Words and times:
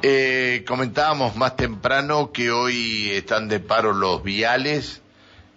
Eh, 0.00 0.64
comentábamos 0.64 1.34
más 1.34 1.56
temprano 1.56 2.30
que 2.30 2.52
hoy 2.52 3.10
están 3.10 3.48
de 3.48 3.58
paro 3.58 3.92
los 3.92 4.22
viales. 4.22 5.02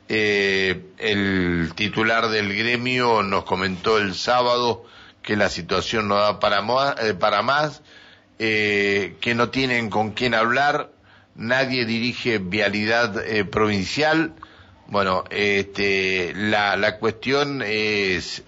Eh, 0.10 0.82
el 0.98 1.74
titular 1.76 2.28
del 2.30 2.52
gremio 2.58 3.22
nos 3.22 3.44
comentó 3.44 4.00
el 4.00 4.16
sábado 4.16 4.84
que 5.22 5.36
la 5.36 5.48
situación 5.48 6.08
no 6.08 6.16
da 6.16 6.40
para, 6.40 6.58
eh, 7.04 7.44
más, 7.44 7.84
eh, 8.40 9.16
que 9.22 9.36
no 9.36 9.50
tienen 9.50 9.92
con 9.92 10.12
quién 10.12 10.34
hablar, 10.34 10.90
nadie 11.36 11.86
dirige 11.86 12.40
vialidad 12.40 13.24
provincial. 13.52 14.34
Bueno, 14.88 15.24
este, 15.30 16.34
la, 16.36 16.76
la 16.78 16.98
cuestión 16.98 17.62
es, 17.64 18.44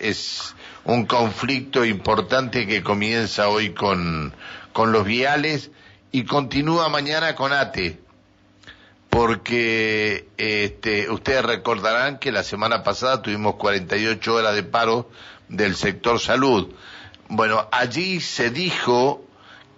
un 0.85 1.05
conflicto 1.05 1.85
importante 1.85 2.65
que 2.65 2.81
comienza 2.81 3.47
hoy 3.47 3.73
con 3.73 4.33
los 4.73 5.05
viales 5.05 5.69
y 6.13 6.25
continúa 6.25 6.89
mañana 6.89 7.33
con 7.33 7.51
ATE, 7.51 7.97
porque 9.09 10.27
este, 10.37 11.09
ustedes 11.09 11.43
recordarán 11.43 12.19
que 12.19 12.31
la 12.31 12.43
semana 12.43 12.83
pasada 12.83 13.23
tuvimos 13.23 13.55
48 13.55 14.35
horas 14.35 14.53
de 14.53 14.61
paro 14.61 15.09
del 15.49 15.75
sector 15.75 16.19
salud. 16.19 16.71
Bueno, 17.29 17.67
allí 17.71 18.21
se 18.21 18.51
dijo 18.51 19.25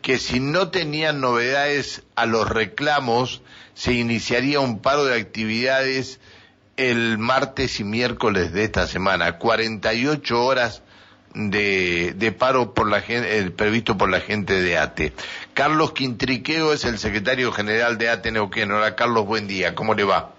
que 0.02 0.18
si 0.18 0.42
no 0.42 0.72
tenían 0.72 1.22
novedades 1.22 2.04
a 2.16 2.26
los 2.26 2.50
reclamos, 2.50 3.42
se 3.74 3.94
iniciaría 3.94 4.60
un 4.60 4.82
paro 4.82 5.06
de 5.06 5.18
actividades 5.18 6.20
el 6.76 7.18
martes 7.18 7.80
y 7.80 7.86
miércoles 7.86 8.52
de 8.52 8.66
esta 8.66 8.88
semana. 8.88 9.38
48 9.38 10.44
horas 10.44 10.82
de, 11.36 12.14
de 12.16 12.32
paro 12.32 12.74
por 12.74 12.90
la 12.90 13.02
gente, 13.02 13.52
previsto 13.52 13.98
por 13.98 14.10
la 14.10 14.22
gente 14.22 14.62
de 14.62 14.78
ATE. 14.78 15.14
Carlos 15.54 15.92
Quintriqueo 15.92 16.74
es 16.74 16.86
el 16.86 16.98
secretario 16.98 17.52
general 17.52 17.98
de 17.98 18.10
ATE 18.10 18.32
Neuquén. 18.32 18.72
Hola 18.72 18.96
Carlos, 18.96 19.26
buen 19.26 19.48
día, 19.48 19.76
¿cómo 19.76 19.94
le 19.94 20.06
va? 20.06 20.32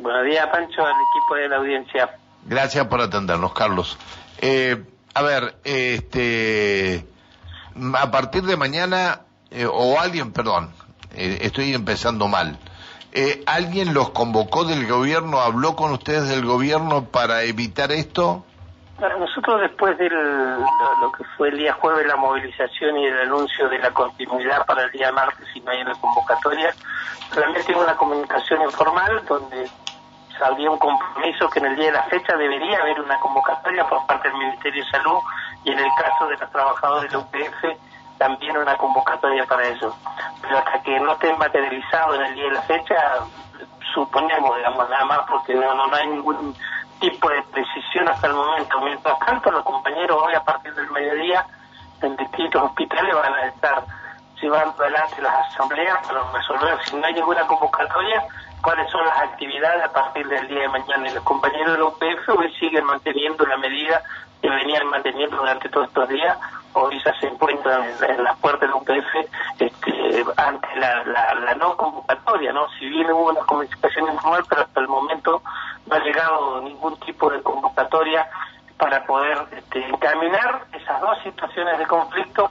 Buenos 0.00 0.24
días 0.26 0.46
Pancho, 0.48 0.84
al 0.84 0.92
equipo 0.92 1.34
de 1.36 1.48
la 1.48 1.56
audiencia. 1.56 2.10
Gracias 2.44 2.86
por 2.88 3.00
atendernos, 3.00 3.54
Carlos. 3.54 3.96
Eh, 4.40 4.82
a 5.14 5.22
ver, 5.22 5.54
este, 5.62 7.06
a 7.94 8.10
partir 8.10 8.42
de 8.42 8.56
mañana, 8.56 9.20
eh, 9.50 9.66
o 9.66 10.00
alguien, 10.00 10.32
perdón, 10.32 10.72
eh, 11.14 11.38
estoy 11.42 11.72
empezando 11.72 12.26
mal. 12.28 12.58
Eh, 13.12 13.42
¿Alguien 13.46 13.92
los 13.92 14.10
convocó 14.10 14.64
del 14.64 14.86
gobierno, 14.86 15.40
habló 15.40 15.76
con 15.76 15.92
ustedes 15.92 16.28
del 16.28 16.44
gobierno 16.46 17.04
para 17.04 17.42
evitar 17.44 17.92
esto? 17.92 18.44
Nosotros 19.18 19.60
después 19.60 19.98
de 19.98 20.08
lo, 20.10 21.12
que 21.12 21.24
fue 21.36 21.48
el 21.48 21.58
día 21.58 21.72
jueves 21.74 22.06
la 22.06 22.16
movilización 22.16 22.98
y 22.98 23.06
el 23.06 23.20
anuncio 23.20 23.68
de 23.68 23.78
la 23.78 23.90
continuidad 23.90 24.64
para 24.66 24.84
el 24.84 24.90
día 24.92 25.10
martes 25.10 25.48
hay 25.66 25.82
una 25.82 25.94
convocatoria, 25.94 26.74
realmente 27.34 27.74
una 27.74 27.96
comunicación 27.96 28.62
informal 28.62 29.24
donde 29.26 29.68
había 30.40 30.70
un 30.70 30.78
compromiso 30.78 31.48
que 31.50 31.58
en 31.58 31.66
el 31.66 31.76
día 31.76 31.86
de 31.86 31.92
la 31.92 32.02
fecha 32.04 32.36
debería 32.36 32.78
haber 32.78 33.00
una 33.00 33.18
convocatoria 33.18 33.86
por 33.88 34.06
parte 34.06 34.28
del 34.28 34.38
Ministerio 34.38 34.84
de 34.84 34.90
Salud 34.90 35.18
y 35.64 35.72
en 35.72 35.78
el 35.78 35.90
caso 35.96 36.26
de 36.28 36.36
los 36.36 36.50
trabajadores 36.50 37.10
de 37.10 37.18
UPF 37.18 37.78
también 38.18 38.56
una 38.56 38.76
convocatoria 38.76 39.44
para 39.46 39.66
eso. 39.66 39.96
Pero 40.40 40.58
hasta 40.58 40.80
que 40.82 40.98
no 41.00 41.12
esté 41.12 41.34
materializado 41.34 42.14
en 42.14 42.22
el 42.22 42.34
día 42.34 42.44
de 42.44 42.52
la 42.52 42.62
fecha, 42.62 42.94
suponemos, 43.92 44.56
digamos, 44.56 44.88
nada 44.88 45.04
más 45.06 45.20
porque 45.28 45.54
no, 45.54 45.74
no, 45.74 45.94
hay 45.94 46.06
ningún 46.06 46.54
tipo 47.02 47.28
de 47.28 47.42
precisión 47.50 48.08
hasta 48.08 48.28
el 48.28 48.34
momento. 48.34 48.80
Mientras 48.80 49.18
tanto, 49.18 49.50
los 49.50 49.64
compañeros 49.64 50.22
hoy 50.22 50.34
a 50.34 50.44
partir 50.44 50.72
del 50.74 50.88
mediodía 50.90 51.44
en 52.00 52.16
distintos 52.16 52.62
hospitales 52.62 53.14
van 53.14 53.34
a 53.34 53.46
estar 53.48 53.84
llevando 54.40 54.82
adelante 54.82 55.20
las 55.20 55.34
asambleas 55.48 55.98
para 56.06 56.22
resolver 56.32 56.78
si 56.84 56.96
no 56.96 57.06
hay 57.06 57.14
ninguna 57.14 57.46
convocatoria 57.46 58.24
cuáles 58.60 58.90
son 58.90 59.04
las 59.04 59.18
actividades 59.18 59.84
a 59.84 59.92
partir 59.92 60.26
del 60.28 60.46
día 60.46 60.60
de 60.60 60.68
mañana. 60.68 61.10
Y 61.10 61.14
los 61.14 61.24
compañeros 61.24 61.72
de 61.72 61.78
la 61.78 61.84
UPF 61.86 62.28
hoy 62.38 62.52
siguen 62.54 62.84
manteniendo 62.84 63.44
la 63.46 63.56
medida 63.56 64.02
que 64.40 64.48
venían 64.48 64.86
manteniendo 64.86 65.36
durante 65.36 65.68
todos 65.68 65.88
estos 65.88 66.08
días. 66.08 66.38
Hoy 66.74 67.00
ya 67.04 67.12
se 67.20 67.26
encuentran 67.26 67.82
en, 68.08 68.24
las 68.24 68.36
puertas 68.38 68.62
de 68.62 68.68
la 68.68 68.76
UPF 68.76 69.14
este, 69.58 70.24
ante 70.36 70.68
la, 70.76 71.54
no 71.58 71.76
convocatoria. 71.76 72.52
no 72.52 72.68
Si 72.78 72.86
bien 72.88 73.10
hubo 73.10 73.30
una 73.30 73.40
comunicación 73.40 74.08
informal, 74.12 74.44
pero 74.48 74.62
hasta 74.62 74.80
el 74.80 74.88
momento 74.88 75.42
no 75.86 75.94
ha 75.94 75.98
llegado 76.00 76.60
ningún 76.62 76.98
tipo 77.00 77.30
de 77.30 77.42
convocatoria 77.42 78.26
para 78.78 79.04
poder 79.04 79.38
este, 79.52 79.86
encaminar 79.86 80.64
esas 80.72 81.00
dos 81.00 81.18
situaciones 81.22 81.78
de 81.78 81.86
conflicto 81.86 82.50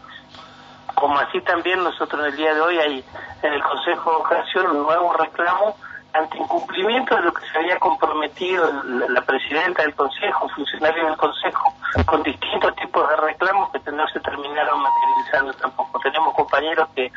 como 0.95 1.17
así 1.17 1.41
también 1.41 1.83
nosotros 1.83 2.21
en 2.21 2.27
el 2.27 2.37
día 2.37 2.53
de 2.53 2.61
hoy 2.61 2.77
hay 2.77 3.05
en 3.41 3.53
el 3.53 3.63
Consejo 3.63 4.11
de 4.11 4.17
Educación 4.17 4.67
un 4.67 4.83
nuevo 4.83 5.13
reclamo 5.13 5.75
ante 6.13 6.37
incumplimiento 6.37 7.15
de 7.15 7.21
lo 7.23 7.33
que 7.33 7.45
se 7.47 7.57
había 7.57 7.79
comprometido 7.79 8.69
la, 9.09 9.21
presidenta 9.21 9.83
del 9.83 9.95
Consejo, 9.95 10.49
funcionarios 10.49 11.07
del 11.07 11.17
Consejo, 11.17 11.73
con 12.05 12.21
distintos 12.21 12.75
tipos 12.75 13.09
de 13.09 13.15
reclamos 13.15 13.71
que 13.71 13.79
no 13.91 14.07
se 14.07 14.19
terminaron 14.19 14.81
materializando 14.81 15.53
tampoco. 15.53 16.00
Tenemos 16.00 16.34
compañeros 16.34 16.90
que 16.96 17.12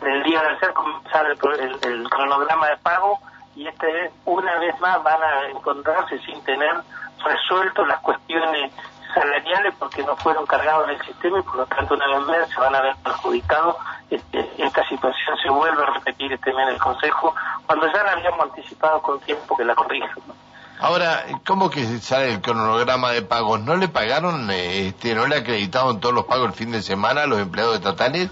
en 0.00 0.06
el 0.06 0.22
día 0.22 0.40
de 0.42 0.48
ayer 0.48 0.72
comenzaron 0.72 1.32
el, 1.82 2.08
cronograma 2.08 2.68
de 2.68 2.76
pago 2.78 3.18
y 3.56 3.66
este 3.66 4.12
una 4.24 4.58
vez 4.58 4.78
más 4.80 5.02
van 5.02 5.22
a 5.22 5.48
encontrarse 5.48 6.18
sin 6.20 6.42
tener 6.44 6.74
resuelto 7.24 7.84
las 7.86 8.00
cuestiones 8.00 8.72
salariales 9.12 9.74
porque 9.78 10.02
no 10.04 10.16
fueron 10.16 10.46
cargados 10.46 10.88
en 10.88 10.94
el 10.96 11.02
sistema 11.04 11.40
y 11.40 11.42
por 11.42 11.56
lo 11.56 11.66
tanto 11.66 11.94
una 11.94 12.06
vez 12.06 12.20
más 12.20 12.48
se 12.50 12.60
van 12.60 12.74
a 12.74 12.80
ver 12.82 12.96
perjudicados. 13.02 13.76
Este, 14.10 14.48
esta 14.58 14.88
situación 14.88 15.36
se 15.42 15.50
vuelve 15.50 15.82
a 15.82 15.86
repetir 15.86 16.32
este 16.32 16.52
mes 16.52 16.68
en 16.68 16.74
el 16.74 16.80
Consejo 16.80 17.34
cuando 17.66 17.86
ya 17.92 18.02
la 18.04 18.12
habíamos 18.12 18.40
anticipado 18.40 19.02
con 19.02 19.20
tiempo 19.20 19.56
que 19.56 19.64
la 19.64 19.74
corrijan. 19.74 20.10
Ahora, 20.80 21.24
¿cómo 21.44 21.70
que 21.70 21.84
sale 21.98 22.34
el 22.34 22.40
cronograma 22.40 23.10
de 23.10 23.22
pagos? 23.22 23.60
¿No 23.60 23.76
le 23.76 23.88
pagaron, 23.88 24.48
este, 24.50 25.14
no 25.14 25.26
le 25.26 25.36
acreditaron 25.36 25.98
todos 25.98 26.14
los 26.14 26.24
pagos 26.24 26.48
el 26.48 26.54
fin 26.54 26.70
de 26.70 26.82
semana 26.82 27.22
a 27.22 27.26
los 27.26 27.40
empleados 27.40 27.76
estatales? 27.76 28.30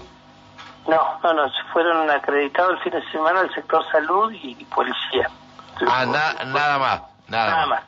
No, 0.87 1.19
no, 1.21 1.33
no, 1.33 1.51
fueron 1.73 2.09
acreditados 2.09 2.73
el 2.77 2.79
fin 2.79 2.93
de 2.93 3.11
semana 3.11 3.41
el 3.41 3.53
sector 3.53 3.83
salud 3.91 4.31
y 4.31 4.55
policía. 4.65 5.29
Ah, 5.85 6.05
nada 6.05 6.77
más, 6.79 7.01
nada, 7.27 7.65
más. 7.65 7.83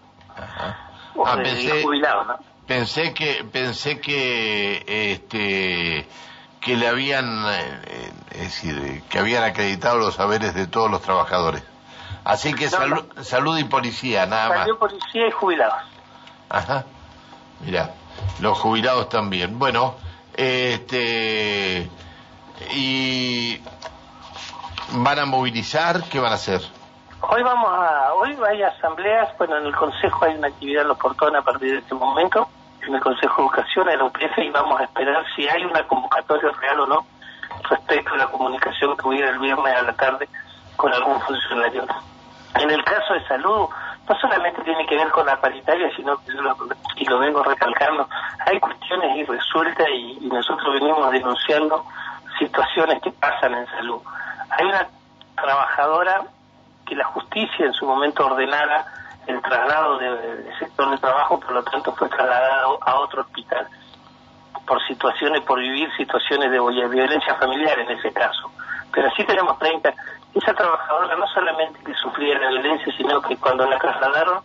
Ah, 1.26 1.36
pensé, 1.42 1.84
¿no? 1.84 2.40
pensé 2.68 3.14
que 3.14 3.44
pensé 3.52 4.00
que 4.00 5.14
este 5.14 6.08
que 6.62 6.78
le 6.78 6.88
habían 6.88 7.46
eh, 7.48 8.12
es 8.32 8.40
decir 8.40 9.04
que 9.10 9.20
habían 9.20 9.44
acreditado 9.44 9.98
los 9.98 10.16
saberes 10.16 10.54
de 10.54 10.68
todos 10.68 10.90
los 10.92 11.02
trabajadores 11.02 11.64
así 12.24 12.54
que 12.54 12.70
salud 12.70 13.58
y 13.58 13.64
policía 13.66 14.26
nada 14.26 14.50
más. 14.50 14.60
Salud 14.60 14.78
policía 14.78 15.28
y 15.28 15.32
jubilados. 15.32 15.84
Ajá. 16.50 16.86
Mira 17.62 17.92
los 18.40 18.58
jubilados 18.58 19.10
también. 19.10 19.60
Bueno 19.60 19.96
este 20.36 21.90
y 22.74 23.62
van 24.94 25.20
a 25.20 25.26
movilizar 25.26 26.04
qué 26.10 26.20
van 26.20 26.32
a 26.32 26.36
hacer 26.36 26.62
Hoy 27.22 27.44
vamos 27.44 27.70
a, 27.70 28.14
hoy 28.14 28.36
hay 28.50 28.64
asambleas, 28.64 29.38
bueno, 29.38 29.58
en 29.58 29.66
el 29.66 29.76
Consejo 29.76 30.24
hay 30.24 30.36
una 30.36 30.48
actividad 30.48 30.84
en 30.84 30.88
los 30.88 30.98
portones 30.98 31.42
a 31.42 31.44
partir 31.44 31.74
de 31.74 31.78
este 31.80 31.94
momento, 31.94 32.48
en 32.88 32.96
el 32.96 33.02
Consejo 33.02 33.42
de 33.42 33.48
Educación, 33.48 33.90
en 33.90 34.00
la 34.00 34.06
UPF, 34.06 34.38
y 34.38 34.50
vamos 34.50 34.80
a 34.80 34.86
esperar 34.86 35.26
si 35.36 35.48
hay 35.48 35.66
una 35.66 35.86
convocatoria 35.86 36.50
real 36.62 36.80
o 36.80 36.88
no 36.88 37.06
respecto 37.70 38.14
a 38.14 38.18
la 38.18 38.28
comunicación 38.28 38.96
que 38.96 39.08
hubiera 39.08 39.30
el 39.32 39.40
viernes 39.40 39.76
a 39.76 39.82
la 39.82 39.94
tarde 39.94 40.30
con 40.80 40.94
algún 40.94 41.20
funcionario. 41.20 41.86
En 42.56 42.72
el 42.72 42.82
caso 42.86 43.14
de 43.14 43.28
salud, 43.28 43.68
no 44.08 44.20
solamente 44.22 44.62
tiene 44.64 44.86
que 44.86 44.96
ver 44.96 45.10
con 45.10 45.26
la 45.26 45.40
paritaria, 45.40 45.94
sino 45.94 46.16
que 46.20 46.34
yo 46.34 46.42
lo, 46.42 46.56
y 46.96 47.04
lo 47.04 47.20
vengo 47.20 47.44
recalcando, 47.44 48.08
hay 48.46 48.58
cuestiones 48.62 49.18
irresueltas 49.18 49.86
y, 49.94 50.30
nosotros 50.32 50.74
venimos 50.76 51.12
denunciando 51.12 51.84
situaciones 52.40 53.02
que 53.02 53.12
pasan 53.12 53.56
en 53.56 53.68
salud. 53.68 54.00
Hay 54.52 54.66
una 54.68 54.88
trabajadora 55.36 56.24
que 56.86 56.96
la 56.96 57.06
justicia 57.06 57.66
en 57.66 57.74
su 57.74 57.86
momento 57.86 58.26
ordenara 58.26 58.86
el 59.28 59.42
traslado 59.42 59.98
del 59.98 60.48
sector 60.60 60.92
de 60.92 60.98
trabajo, 60.98 61.42
por 61.42 61.52
lo 61.52 61.64
tanto 61.64 61.94
fue 61.94 62.08
trasladado 62.08 62.80
a 62.82 62.96
otro 63.02 63.24
hospital 63.24 63.68
por 64.66 64.82
situaciones, 64.88 65.42
por 65.42 65.60
vivir 65.60 65.92
situaciones 65.98 66.50
de 66.50 66.60
violencia 66.88 67.36
familiar 67.36 67.78
en 67.80 67.92
ese 67.92 68.14
caso. 68.14 68.50
Pero 68.94 69.10
sí 69.16 69.24
tenemos 69.26 69.60
30. 69.60 69.94
Esa 70.42 70.54
trabajadora 70.54 71.18
no 71.18 71.28
solamente 71.28 71.84
que 71.84 71.94
sufría 71.96 72.40
la 72.40 72.48
violencia, 72.48 72.94
sino 72.96 73.22
que 73.22 73.36
cuando 73.36 73.66
la 73.68 73.78
trasladaron 73.78 74.42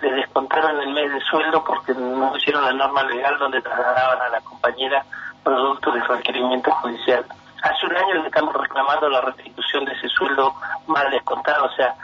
le 0.00 0.12
descontaron 0.12 0.80
el 0.80 0.92
mes 0.92 1.12
de 1.12 1.20
sueldo 1.20 1.62
porque 1.62 1.94
no 1.94 2.36
hicieron 2.36 2.64
la 2.64 2.72
norma 2.72 3.04
legal 3.04 3.38
donde 3.38 3.62
trasladaban 3.62 4.20
a 4.22 4.28
la 4.28 4.40
compañera 4.40 5.04
producto 5.44 5.92
del 5.92 6.04
requerimiento 6.04 6.72
judicial. 6.72 7.24
Hace 7.62 7.86
un 7.86 7.96
año 7.96 8.14
le 8.14 8.26
estamos 8.26 8.54
reclamando 8.54 9.08
la 9.08 9.20
restitución 9.20 9.84
de 9.84 9.92
ese 9.92 10.08
sueldo 10.08 10.52
mal 10.88 11.08
descontado, 11.12 11.66
o 11.66 11.72
sea, 11.76 11.94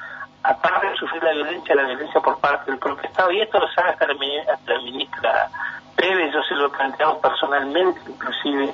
aparte 0.44 0.90
de 0.90 0.96
sufrir 0.96 1.22
la 1.24 1.32
violencia, 1.32 1.74
la 1.74 1.82
violencia 1.82 2.20
por 2.20 2.38
parte 2.38 2.70
del 2.70 2.78
propio 2.78 3.08
Estado, 3.08 3.32
y 3.32 3.40
esto 3.40 3.58
lo 3.58 3.68
sabe 3.72 3.90
hasta 3.90 4.06
la, 4.06 4.14
ministra 4.14 5.48
Pérez, 5.96 6.32
yo 6.32 6.42
se 6.44 6.54
lo 6.54 6.66
he 6.66 6.70
planteado 6.70 7.20
personalmente, 7.20 8.00
inclusive 8.06 8.72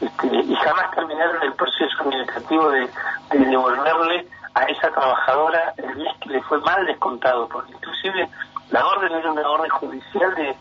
este, 0.00 0.26
y 0.34 0.54
jamás 0.54 0.90
terminaron 0.92 1.42
el 1.42 1.52
proceso 1.52 2.00
administrativo 2.00 2.70
de, 2.70 2.88
devolverle 3.30 4.26
a 4.54 4.62
esa 4.64 4.90
trabajadora 4.90 5.74
el 5.76 5.96
mes 5.96 6.08
que 6.20 6.30
le 6.30 6.42
fue 6.42 6.58
mal 6.60 6.84
descontado, 6.86 7.48
porque 7.48 7.72
inclusive 7.72 8.28
la 8.70 8.86
orden 8.86 9.12
era 9.12 9.30
una 9.30 9.48
orden 9.48 9.70
judicial 9.70 10.34
de, 10.34 10.56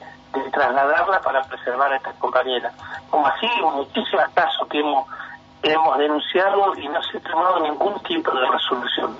trasladarla 0.51 1.21
para 1.21 1.41
preservar 1.43 1.91
a 1.91 1.95
estas 1.95 2.15
compañeras. 2.17 2.73
Como 3.09 3.25
así, 3.25 3.47
muchísimos 3.61 4.29
casos 4.35 4.67
que 4.69 4.79
hemos, 4.79 5.07
hemos 5.63 5.97
denunciado 5.97 6.75
y 6.77 6.87
no 6.87 7.01
se 7.01 7.17
ha 7.17 7.21
tomado 7.21 7.59
ningún 7.61 7.99
tipo 8.03 8.31
de 8.31 8.47
resolución. 8.47 9.17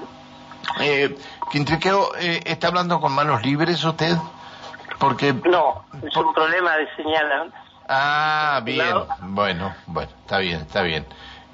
Eh, 0.80 1.18
Quintriqueo, 1.52 2.16
eh, 2.20 2.42
¿está 2.46 2.68
hablando 2.68 3.00
con 3.00 3.12
manos 3.12 3.42
libres 3.44 3.84
usted? 3.84 4.16
Porque... 5.00 5.34
No, 5.34 5.84
es 6.04 6.16
un 6.16 6.34
problema 6.34 6.76
de 6.78 6.96
señal. 6.96 7.52
Ah, 7.92 8.62
bien, 8.64 8.94
bueno, 9.22 9.74
bueno, 9.88 10.12
está 10.22 10.38
bien, 10.38 10.62
está 10.62 10.84
bien. 10.84 11.08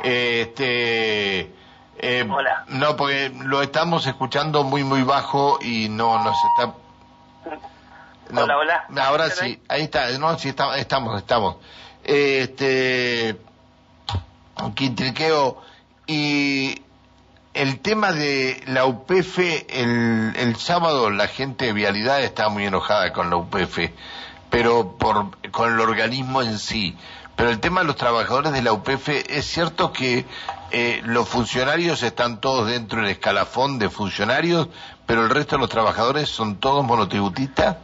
Este... 0.03 1.49
Eh, 1.97 2.27
hola. 2.29 2.65
No, 2.67 2.97
porque 2.97 3.31
lo 3.33 3.61
estamos 3.61 4.05
escuchando 4.05 4.65
muy, 4.65 4.83
muy 4.83 5.03
bajo 5.03 5.59
y 5.61 5.87
no 5.87 6.21
nos 6.21 6.35
está... 6.43 6.73
hola, 8.41 8.57
hola. 8.57 8.85
Ahora 9.01 9.29
sí, 9.29 9.61
ahí 9.69 9.83
está, 9.83 10.09
no, 10.17 10.37
sí, 10.37 10.49
estamos, 10.49 10.77
estamos, 10.77 11.17
estamos. 11.17 11.55
Este... 12.03 13.39
Quintriqueo, 14.75 15.61
y 16.05 16.81
el 17.53 17.79
tema 17.79 18.11
de 18.11 18.61
la 18.67 18.85
UPF, 18.85 19.39
el, 19.69 20.33
el 20.35 20.55
sábado 20.57 21.09
la 21.09 21.27
gente 21.27 21.65
de 21.65 21.73
Vialidad 21.73 22.21
está 22.21 22.49
muy 22.49 22.65
enojada 22.65 23.13
con 23.13 23.29
la 23.29 23.38
UPF, 23.38 23.79
pero 24.50 24.97
por, 24.97 25.38
con 25.51 25.74
el 25.74 25.80
organismo 25.80 26.42
en 26.42 26.57
sí. 26.57 26.97
Pero 27.36 27.50
el 27.50 27.59
tema 27.59 27.81
de 27.81 27.88
los 27.88 27.97
trabajadores 27.97 28.53
de 28.53 28.62
la 28.62 28.71
UPF, 28.71 29.09
¿es 29.09 29.45
cierto 29.45 29.92
que 29.92 30.25
eh, 30.71 31.01
los 31.03 31.27
funcionarios 31.27 32.01
están 32.03 32.39
todos 32.39 32.68
dentro 32.69 33.01
del 33.01 33.09
escalafón 33.09 33.77
de 33.77 33.89
funcionarios, 33.89 34.69
pero 35.06 35.24
el 35.24 35.30
resto 35.30 35.56
de 35.56 35.62
los 35.62 35.69
trabajadores 35.69 36.30
son 36.30 36.57
todos 36.59 36.86
monotributistas? 36.86 37.77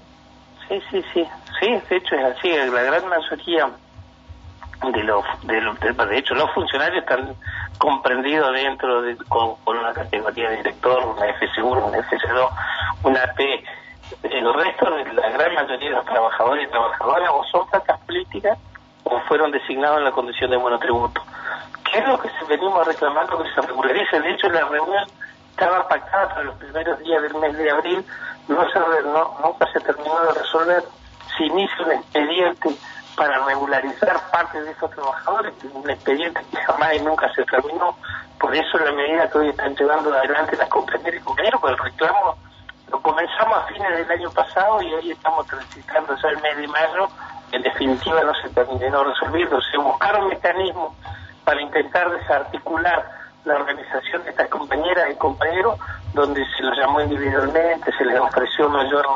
Sí, 0.69 0.81
sí, 0.89 1.03
sí. 1.13 1.27
Sí, 1.59 1.67
de 1.67 1.97
hecho 1.97 2.15
es 2.15 2.37
así. 2.37 2.49
La 2.49 2.81
gran 2.81 3.07
mayoría 3.07 3.69
de 4.89 5.03
los, 5.03 5.23
de, 5.43 5.61
los, 5.61 5.79
de 5.79 6.17
hecho 6.17 6.33
los 6.33 6.51
funcionarios 6.53 7.03
están 7.03 7.35
comprendidos 7.77 8.51
dentro 8.53 9.03
de 9.03 9.15
con, 9.27 9.55
una 9.65 9.93
categoría 9.93 10.49
de 10.49 10.57
director, 10.57 11.05
una 11.05 11.27
F1, 11.27 11.87
una 11.87 11.97
FC2, 11.99 12.49
una 13.03 13.33
P. 13.35 13.63
El 14.23 14.53
resto 14.53 14.89
de 14.89 15.13
la 15.13 15.29
gran 15.29 15.53
mayoría 15.53 15.89
de 15.89 15.95
los 15.95 16.05
trabajadores 16.05 16.67
y 16.67 16.71
trabajadoras 16.71 17.29
o 17.31 17.43
son 17.45 17.67
placas 17.69 17.99
políticas 18.01 18.57
o 19.03 19.19
fueron 19.21 19.51
designados 19.51 19.99
en 19.99 20.03
la 20.05 20.11
condición 20.11 20.51
de 20.51 20.57
monotributo. 20.57 21.21
¿Qué 21.91 21.99
es 21.99 22.07
lo 22.07 22.19
que 22.19 22.29
se 22.29 22.45
venimos 22.45 22.85
reclamando 22.85 23.41
que 23.41 23.49
se 23.53 23.61
regularice? 23.61 24.19
De 24.19 24.31
hecho, 24.31 24.49
la 24.49 24.61
reunión 24.61 25.05
estaba 25.51 25.87
pactada 25.87 26.29
para 26.29 26.43
los 26.43 26.55
primeros 26.55 26.99
días 26.99 27.21
del 27.21 27.33
mes 27.35 27.57
de 27.57 27.71
abril, 27.71 28.05
no 28.47 28.69
se, 28.69 28.79
no, 28.79 29.37
nunca 29.43 29.71
se 29.71 29.79
terminó 29.79 30.19
de 30.21 30.33
resolver. 30.33 30.83
Se 31.37 31.45
inicia 31.45 31.85
un 31.85 31.91
expediente 31.91 32.69
para 33.15 33.45
regularizar 33.45 34.19
parte 34.31 34.61
de 34.61 34.71
esos 34.71 34.89
trabajadores, 34.91 35.53
un 35.73 35.89
expediente 35.89 36.41
que 36.51 36.57
jamás 36.57 36.95
y 36.95 36.99
nunca 37.01 37.31
se 37.33 37.43
terminó. 37.45 37.95
Por 38.39 38.55
eso 38.55 38.77
la 38.77 38.91
medida 38.91 39.29
que 39.29 39.37
hoy 39.37 39.49
están 39.49 39.75
llevando 39.75 40.13
adelante 40.13 40.55
las 40.57 40.69
compañeras 40.69 41.21
y 41.21 41.23
compañeros, 41.23 41.61
pues 41.61 41.73
el 41.73 41.79
reclamo 41.79 42.37
lo 42.91 43.01
comenzamos 43.01 43.57
a 43.57 43.67
fines 43.67 43.89
del 43.97 44.11
año 44.11 44.29
pasado 44.31 44.81
y 44.81 44.93
hoy 44.93 45.11
estamos 45.11 45.47
transitando 45.47 46.15
ya 46.15 46.29
el 46.29 46.41
mes 46.41 46.57
de 46.57 46.67
mayo, 46.67 47.07
en 47.51 47.61
definitiva 47.61 48.21
no 48.23 48.33
se 48.35 48.49
terminó 48.49 49.03
resolviendo, 49.03 49.61
se 49.61 49.77
buscaron 49.77 50.27
mecanismos 50.27 50.93
para 51.45 51.61
intentar 51.61 52.11
desarticular 52.11 53.03
la 53.45 53.55
organización 53.55 54.23
de 54.23 54.29
estas 54.29 54.49
compañeras 54.49 55.09
y 55.09 55.15
compañeros, 55.15 55.79
donde 56.13 56.45
se 56.57 56.63
los 56.63 56.77
llamó 56.77 57.01
individualmente, 57.01 57.91
se 57.97 58.05
les 58.05 58.19
ofreció 58.19 58.69
mayor 58.69 59.07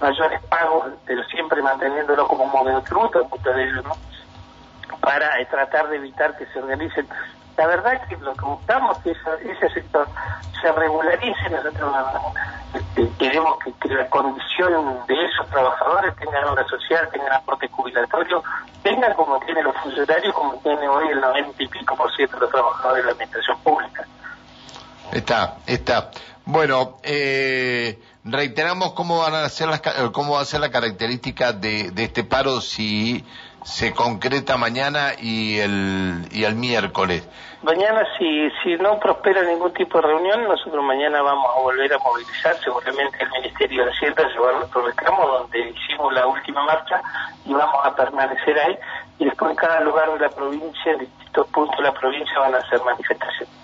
mayores 0.00 0.40
pagos, 0.46 0.86
pero 1.06 1.22
siempre 1.24 1.62
manteniéndolo 1.62 2.26
como 2.26 2.44
un 2.44 2.84
tributo, 2.84 3.28
de 3.54 3.62
ellos. 3.62 3.84
Para 5.00 5.40
eh, 5.40 5.46
tratar 5.46 5.88
de 5.88 5.96
evitar 5.96 6.36
que 6.36 6.46
se 6.46 6.58
organicen. 6.58 7.06
La 7.56 7.66
verdad 7.66 7.94
es 7.94 8.08
que 8.08 8.16
lo 8.16 8.34
que 8.34 8.44
buscamos 8.44 8.98
es 9.04 9.16
que 9.18 9.50
ese 9.50 9.68
sector 9.70 10.06
se 10.60 10.72
regularice, 10.72 11.50
nosotros 11.50 11.94
queremos 13.18 13.58
que, 13.80 13.88
la 13.88 14.08
condición 14.08 15.06
de 15.06 15.14
esos 15.24 15.48
trabajadores 15.48 16.14
tengan 16.16 16.44
obra 16.44 16.64
social, 16.66 17.08
tengan 17.12 17.32
aporte 17.32 17.68
jubilatorio, 17.68 18.42
tengan 18.82 19.14
como 19.14 19.38
tienen 19.40 19.64
los 19.64 19.76
funcionarios, 19.76 20.34
como 20.34 20.54
tiene 20.58 20.88
hoy 20.88 21.08
el 21.08 21.20
90 21.20 21.62
y 21.62 21.68
pico 21.68 21.96
por 21.96 22.14
ciento 22.14 22.36
de 22.36 22.42
los 22.42 22.50
trabajadores 22.50 23.02
de 23.02 23.06
la 23.06 23.12
administración 23.12 23.58
pública. 23.60 24.06
Está, 25.12 25.56
está. 25.66 26.10
Bueno, 26.44 26.96
eh, 27.02 28.00
reiteramos 28.24 28.92
cómo 28.92 29.18
van 29.18 29.34
a 29.34 29.48
ser 29.48 29.68
las, 29.68 29.80
cómo 30.12 30.34
va 30.34 30.42
a 30.42 30.44
ser 30.44 30.60
la 30.60 30.70
característica 30.70 31.52
de, 31.52 31.92
este 31.96 32.24
paro 32.24 32.60
si 32.60 33.24
se 33.64 33.92
concreta 33.94 34.56
mañana 34.56 35.12
y 35.18 35.58
el 35.58 36.28
y 36.32 36.44
el 36.44 36.54
miércoles. 36.54 37.28
Mañana 37.62 38.02
si 38.18 38.50
si 38.62 38.74
no 38.82 38.98
prospera 38.98 39.42
ningún 39.42 39.72
tipo 39.72 40.00
de 40.00 40.06
reunión, 40.08 40.44
nosotros 40.44 40.84
mañana 40.84 41.22
vamos 41.22 41.46
a 41.56 41.60
volver 41.60 41.92
a 41.92 41.98
movilizar 41.98 42.56
seguramente 42.62 43.18
el 43.20 43.30
Ministerio 43.30 43.84
de 43.84 43.90
Hacienda 43.90 44.24
llevar 44.28 44.56
nuestro 44.56 44.86
reclamo 44.86 45.26
donde 45.26 45.70
hicimos 45.70 46.12
la 46.12 46.26
última 46.26 46.64
marcha 46.64 47.00
y 47.44 47.52
vamos 47.52 47.80
a 47.84 47.94
permanecer 47.94 48.58
ahí 48.58 48.76
y 49.18 49.24
después 49.26 49.50
en 49.50 49.56
cada 49.56 49.80
lugar 49.80 50.12
de 50.12 50.18
la 50.18 50.28
provincia, 50.30 50.92
en 50.92 50.98
distintos 51.00 51.46
puntos 51.48 51.76
de 51.76 51.82
la 51.84 51.92
provincia 51.92 52.38
van 52.38 52.54
a 52.54 52.58
hacer 52.58 52.80
manifestaciones. 52.82 53.54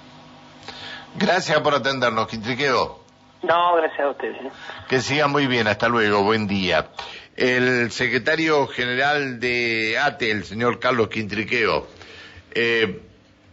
Gracias 1.16 1.60
por 1.60 1.74
atendernos, 1.74 2.28
Quintriqueo. 2.28 3.00
No, 3.42 3.74
gracias 3.76 4.00
a 4.00 4.10
ustedes. 4.10 4.36
¿eh? 4.42 4.50
Que 4.88 5.00
siga 5.00 5.26
muy 5.26 5.46
bien, 5.46 5.66
hasta 5.68 5.88
luego, 5.88 6.22
buen 6.22 6.46
día. 6.46 6.88
El 7.38 7.92
secretario 7.92 8.66
general 8.66 9.38
de 9.38 9.96
ATE, 9.96 10.32
el 10.32 10.44
señor 10.44 10.80
Carlos 10.80 11.08
Quintriqueo, 11.08 11.86
eh, 12.50 12.98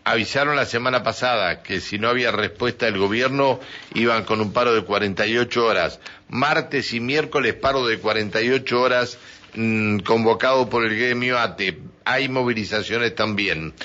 avisaron 0.04 0.56
la 0.56 0.66
semana 0.66 1.04
pasada 1.04 1.62
que 1.62 1.80
si 1.80 2.00
no 2.00 2.10
había 2.10 2.32
respuesta 2.32 2.88
del 2.88 2.98
gobierno 2.98 3.60
iban 3.94 4.24
con 4.24 4.42
un 4.42 4.52
paro 4.54 4.74
de 4.74 4.82
48 4.82 5.64
horas. 5.64 6.00
Martes 6.30 6.94
y 6.94 7.00
miércoles 7.00 7.54
paro 7.54 7.86
de 7.86 8.00
48 8.00 8.82
horas 8.82 9.20
mm, 9.54 10.00
convocado 10.00 10.68
por 10.68 10.84
el 10.84 10.98
gremio 10.98 11.38
ATE. 11.38 11.78
Hay 12.06 12.28
movilizaciones 12.28 13.14
también. 13.14 13.76